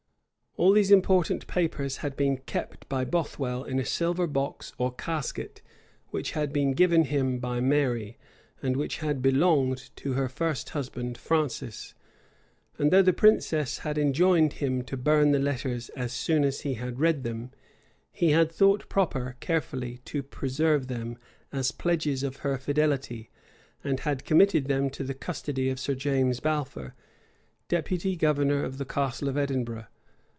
All 0.57 0.73
these 0.73 0.91
important 0.91 1.47
papers 1.47 1.97
had 1.97 2.17
been 2.17 2.35
kept 2.35 2.87
by 2.89 3.05
Bothwell 3.05 3.63
in 3.63 3.79
a 3.79 3.85
silver 3.85 4.27
box 4.27 4.73
or 4.77 4.93
casket, 4.93 5.61
which 6.09 6.31
had 6.31 6.51
been 6.51 6.73
given 6.73 7.05
him 7.05 7.39
by 7.39 7.61
Mary, 7.61 8.17
and 8.61 8.75
which 8.75 8.97
had 8.97 9.21
belonged 9.21 9.89
to 9.95 10.11
her 10.13 10.27
first 10.27 10.71
husband, 10.71 11.17
Francis; 11.17 11.93
and 12.77 12.91
though 12.91 13.01
the 13.01 13.13
princess 13.13 13.79
had 13.79 13.97
enjoined 13.97 14.51
him 14.59 14.81
to 14.83 14.97
burn 14.97 15.31
the 15.31 15.39
letters 15.39 15.87
as 15.95 16.11
soon 16.11 16.43
as 16.43 16.61
he 16.61 16.73
had 16.73 16.99
read 16.99 17.23
them, 17.23 17.51
he 18.11 18.31
had 18.31 18.51
thought 18.51 18.89
proper 18.89 19.37
carefully 19.39 19.99
to 20.03 20.21
preserve 20.21 20.87
them, 20.87 21.17
as 21.53 21.71
pledges 21.71 22.23
of 22.23 22.37
her 22.43 22.57
fidelity, 22.57 23.29
and 23.85 24.01
had 24.01 24.25
committed 24.25 24.65
them 24.65 24.89
to 24.89 25.05
the 25.05 25.13
custody 25.15 25.69
of 25.69 25.79
Sir 25.79 25.95
James 25.95 26.41
Balfour, 26.41 26.93
deputy 27.69 28.17
governor 28.17 28.65
of 28.65 28.77
the 28.79 28.85
Castle 28.85 29.29
of 29.29 29.37
Edinburgh. 29.37 29.85